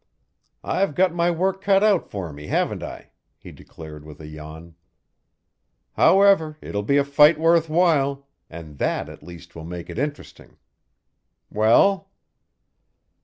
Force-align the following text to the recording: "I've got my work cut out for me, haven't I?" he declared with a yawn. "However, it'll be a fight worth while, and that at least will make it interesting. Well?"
"I've 0.63 0.95
got 0.95 1.13
my 1.13 1.29
work 1.29 1.61
cut 1.61 1.83
out 1.83 2.09
for 2.09 2.33
me, 2.33 2.47
haven't 2.47 2.81
I?" 2.81 3.11
he 3.37 3.51
declared 3.51 4.03
with 4.03 4.19
a 4.19 4.25
yawn. 4.25 4.73
"However, 5.93 6.57
it'll 6.59 6.81
be 6.81 6.97
a 6.97 7.03
fight 7.03 7.39
worth 7.39 7.69
while, 7.69 8.25
and 8.49 8.79
that 8.79 9.09
at 9.09 9.21
least 9.21 9.53
will 9.55 9.63
make 9.63 9.91
it 9.91 9.99
interesting. 9.99 10.57
Well?" 11.51 12.09